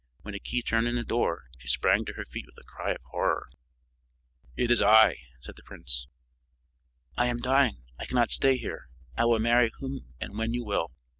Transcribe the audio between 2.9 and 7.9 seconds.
of horror. "It is I," said the prince. "I am dying;